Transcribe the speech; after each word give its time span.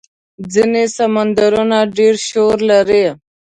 ځینې 0.53 0.83
سمندرونه 0.97 1.77
ډېر 1.97 2.15
شور 2.29 2.57
لري. 2.71 3.05